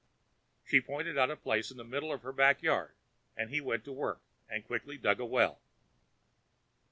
[0.65, 2.95] She pointed out a place in the middle of her back yard,
[3.37, 5.61] and he went to work and quickly dug a well.